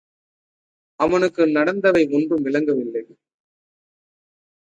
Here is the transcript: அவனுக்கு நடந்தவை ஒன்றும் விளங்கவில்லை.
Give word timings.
அவனுக்கு 0.99 1.45
நடந்தவை 1.47 2.03
ஒன்றும் 2.11 2.41
விளங்கவில்லை. 2.41 3.03